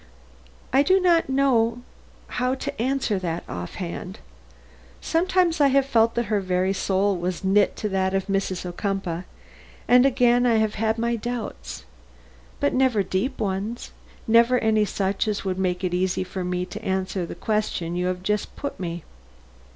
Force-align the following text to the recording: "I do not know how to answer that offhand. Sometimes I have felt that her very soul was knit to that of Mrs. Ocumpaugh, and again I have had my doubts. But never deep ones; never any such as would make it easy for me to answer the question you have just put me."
"I 0.73 0.81
do 0.81 0.99
not 0.99 1.29
know 1.29 1.83
how 2.25 2.55
to 2.55 2.81
answer 2.81 3.19
that 3.19 3.43
offhand. 3.47 4.17
Sometimes 4.99 5.61
I 5.61 5.67
have 5.67 5.85
felt 5.85 6.15
that 6.15 6.25
her 6.25 6.39
very 6.41 6.73
soul 6.73 7.15
was 7.15 7.43
knit 7.43 7.75
to 7.75 7.89
that 7.89 8.15
of 8.15 8.25
Mrs. 8.25 8.65
Ocumpaugh, 8.65 9.25
and 9.87 10.03
again 10.03 10.47
I 10.47 10.55
have 10.55 10.73
had 10.73 10.97
my 10.97 11.15
doubts. 11.15 11.83
But 12.59 12.73
never 12.73 13.03
deep 13.03 13.37
ones; 13.37 13.91
never 14.27 14.57
any 14.57 14.85
such 14.85 15.27
as 15.27 15.45
would 15.45 15.59
make 15.59 15.83
it 15.83 15.93
easy 15.93 16.23
for 16.23 16.43
me 16.43 16.65
to 16.65 16.83
answer 16.83 17.27
the 17.27 17.35
question 17.35 17.95
you 17.95 18.07
have 18.07 18.23
just 18.23 18.55
put 18.55 18.79
me." 18.79 19.03